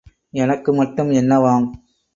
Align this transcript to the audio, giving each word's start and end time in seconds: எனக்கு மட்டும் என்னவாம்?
எனக்கு 0.33 0.73
மட்டும் 0.73 1.11
என்னவாம்? 1.11 1.67